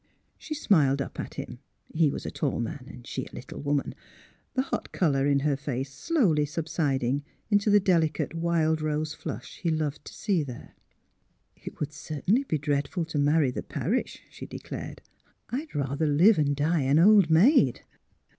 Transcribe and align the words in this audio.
She 0.39 0.55
smiled 0.55 0.99
up 0.99 1.19
at 1.19 1.35
him— 1.35 1.59
he 1.93 2.09
was 2.09 2.25
a 2.25 2.31
tall 2.31 2.59
man 2.59 2.85
and 2.87 3.05
she 3.05 3.27
a 3.27 3.35
little 3.35 3.61
woman— 3.61 3.93
the 4.55 4.63
hot 4.63 4.91
colour 4.91 5.27
in 5.27 5.41
her 5.41 5.55
face 5.55 5.93
slowly 5.93 6.43
subsiding 6.43 7.23
into 7.51 7.69
the 7.69 7.79
delicate 7.79 8.33
wild 8.33 8.81
rose 8.81 9.13
flush 9.13 9.57
he 9.59 9.69
loved 9.69 10.03
to 10.05 10.13
see 10.15 10.41
there. 10.41 10.73
^' 11.63 11.67
It 11.67 11.79
would 11.79 11.93
certainly 11.93 12.43
be 12.43 12.57
dreadful 12.57 13.05
to 13.05 13.19
marry 13.19 13.51
the 13.51 13.61
parish," 13.61 14.23
she 14.31 14.47
declared. 14.47 15.03
"I'd 15.51 15.75
rather 15.75 16.07
live 16.07 16.39
and 16.39 16.55
die 16.55 16.81
an 16.81 16.97
old 16.97 17.29
maid." 17.29 17.81